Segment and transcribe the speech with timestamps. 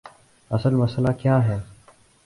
[0.51, 1.57] اصل مسئلہ کیا ہے؟